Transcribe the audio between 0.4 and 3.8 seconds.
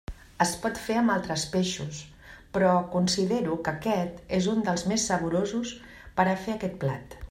Es pot fer amb altres peixos, però considero que